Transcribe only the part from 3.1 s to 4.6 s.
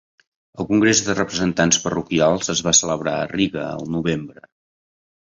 a Riga al novembre.